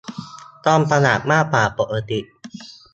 [0.65, 2.19] ต้องประหยัดมากกว่าปกติ